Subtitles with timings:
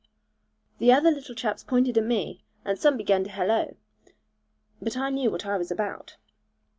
[0.79, 3.75] The other little chaps pointed at me, and some began to hallo;
[4.81, 6.17] but I knew what I was about.